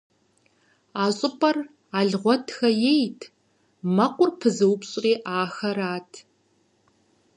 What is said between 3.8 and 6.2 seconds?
мэкъур пызыупщӏри ахэрат.